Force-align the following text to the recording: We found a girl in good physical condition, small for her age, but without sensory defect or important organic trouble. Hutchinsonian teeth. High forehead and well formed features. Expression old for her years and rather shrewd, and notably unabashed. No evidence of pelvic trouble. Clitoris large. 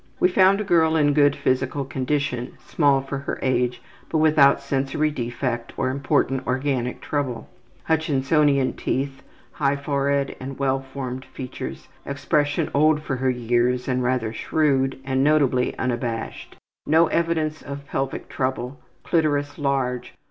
We 0.19 0.29
found 0.29 0.59
a 0.59 0.63
girl 0.63 0.95
in 0.95 1.13
good 1.13 1.35
physical 1.35 1.85
condition, 1.85 2.57
small 2.65 3.01
for 3.01 3.19
her 3.19 3.37
age, 3.43 3.83
but 4.09 4.17
without 4.17 4.59
sensory 4.59 5.11
defect 5.11 5.73
or 5.77 5.91
important 5.91 6.47
organic 6.47 7.01
trouble. 7.01 7.47
Hutchinsonian 7.87 8.75
teeth. 8.75 9.21
High 9.51 9.75
forehead 9.75 10.35
and 10.39 10.57
well 10.57 10.79
formed 10.81 11.25
features. 11.25 11.87
Expression 12.03 12.71
old 12.73 13.03
for 13.03 13.17
her 13.17 13.29
years 13.29 13.87
and 13.87 14.01
rather 14.01 14.33
shrewd, 14.33 14.97
and 15.05 15.23
notably 15.23 15.77
unabashed. 15.77 16.55
No 16.87 17.05
evidence 17.05 17.61
of 17.61 17.85
pelvic 17.85 18.27
trouble. 18.27 18.79
Clitoris 19.03 19.59
large. 19.59 20.15